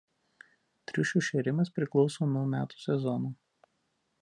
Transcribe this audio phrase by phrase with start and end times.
[0.91, 3.33] Triušių šėrimas priklauso nuo metų sezono.